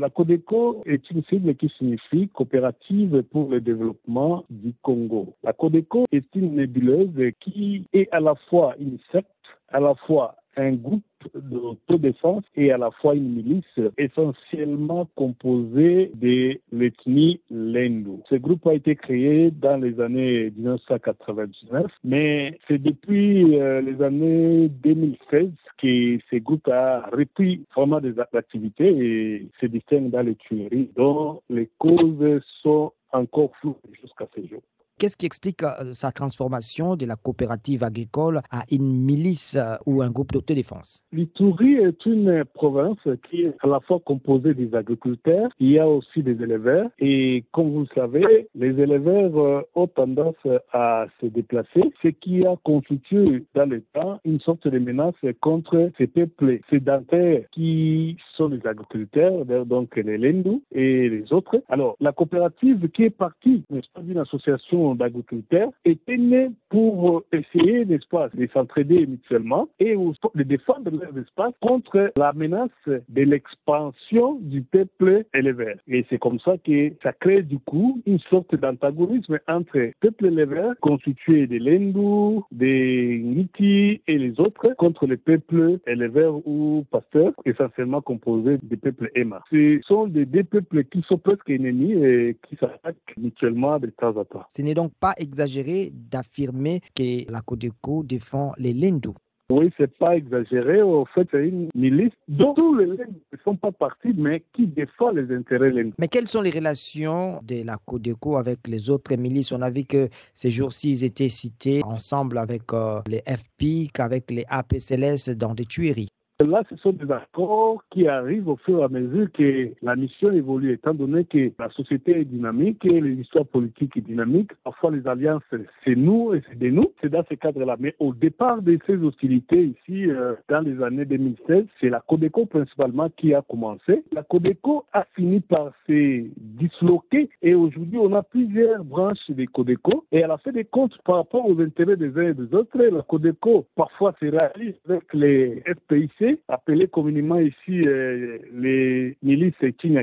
[0.00, 5.34] La Codeco est une cible qui signifie coopérative pour le développement du Congo.
[5.44, 9.28] La Codeco est une nébuleuse qui est à la fois une secte,
[9.68, 11.02] à la fois un groupe
[11.34, 18.22] d'autodéfense et à la fois une milice essentiellement composée de l'ethnie Lendu.
[18.28, 24.68] Ce groupe a été créé dans les années 1999, mais c'est depuis euh, les années
[24.68, 30.90] 2016 que ce groupe a repris vraiment des activités et se distingue dans les tueries
[30.96, 34.62] dont les causes sont encore floues jusqu'à ce jour.
[35.00, 40.02] Qu'est-ce qui explique euh, sa transformation de la coopérative agricole à une milice euh, ou
[40.02, 42.98] un groupe d'autodéfense L'Itourie est une province
[43.30, 47.44] qui est à la fois composée des agriculteurs, il y a aussi des éleveurs et
[47.50, 50.36] comme vous le savez, les éleveurs euh, ont tendance
[50.74, 55.90] à se déplacer, ce qui a constitué dans le temps une sorte de menace contre
[55.96, 61.62] ces peuples sédentaires qui sont les agriculteurs, donc les Lendou et les autres.
[61.70, 67.84] Alors, la coopérative qui est partie, n'est-ce pas, d'une association d'agriculteurs étaient nés pour essayer,
[67.84, 74.62] n'est-ce de s'entraider mutuellement et de défendre leurs espaces contre la menace de l'expansion du
[74.62, 75.76] peuple éleveur.
[75.88, 80.74] Et c'est comme ça que ça crée du coup une sorte d'antagonisme entre peuple éleveur
[80.80, 88.00] constitué de l'Hindou, des Ngiti et les autres contre les peuples éleveurs ou pasteurs essentiellement
[88.00, 89.42] composés des peuples Emma.
[89.50, 94.16] Ce sont des deux peuples qui sont presque ennemis et qui s'attaquent mutuellement de temps
[94.16, 94.44] en temps
[94.80, 99.14] donc pas exagéré d'affirmer que la Codeco défend les Lindou.
[99.50, 100.80] Oui, c'est pas exagéré.
[100.80, 104.66] En fait, c'est une milice dont tous les Lindou ne sont pas partis, mais qui
[104.66, 105.92] défend les intérêts Lindou.
[105.98, 109.52] Mais quelles sont les relations de la Codeco avec les autres milices?
[109.52, 114.30] On a vu que ces jours-ci, ils étaient cités ensemble avec euh, les FPIC, avec
[114.30, 116.08] les APCLS dans des tueries.
[116.46, 120.32] Là, ce sont des accords qui arrivent au fur et à mesure que la mission
[120.32, 124.50] évolue, étant donné que la société est dynamique et l'histoire politique est dynamique.
[124.64, 125.42] Parfois, les alliances,
[125.84, 126.92] c'est nous et c'est de nous.
[127.02, 127.76] C'est dans ce cadre-là.
[127.78, 132.46] Mais au départ de ces hostilités ici, euh, dans les années 2016, c'est la Codeco
[132.46, 134.02] principalement qui a commencé.
[134.12, 140.06] La Codeco a fini par se disloquer et aujourd'hui, on a plusieurs branches des Codeco
[140.10, 142.78] et elle a fait des comptes par rapport aux intérêts des uns et des autres.
[142.78, 149.54] La Codeco, parfois, se réalise avec les FPIC appelés communément ici euh, les milices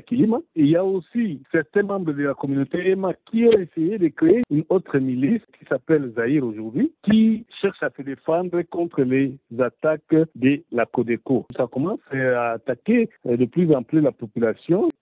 [0.06, 0.40] Kilima.
[0.56, 4.42] Il y a aussi certains membres de la communauté EMA qui ont essayé de créer
[4.52, 10.16] une autre milice qui s'appelle Zahir aujourd'hui, qui cherche à se défendre contre les attaques
[10.36, 11.46] de la Codeco.
[11.56, 14.88] Ça commence à attaquer euh, de plus en plus la population.